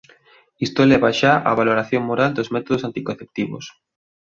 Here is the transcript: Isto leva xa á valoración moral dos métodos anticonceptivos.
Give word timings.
Isto 0.65 0.81
leva 0.91 1.15
xa 1.19 1.33
á 1.49 1.51
valoración 1.59 2.01
moral 2.09 2.31
dos 2.37 2.51
métodos 2.55 2.85
anticonceptivos. 2.87 3.65